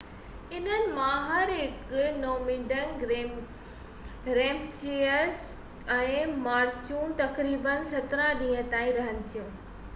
[0.59, 5.43] انهن مان هر هڪ نوميڊڪ ريمپيجز
[5.97, 9.55] ۽ مارچون تقريبن 17 ڏينهن تائين رهن ٿيون